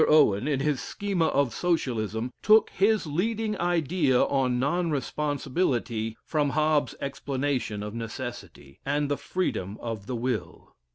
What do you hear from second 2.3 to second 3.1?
took his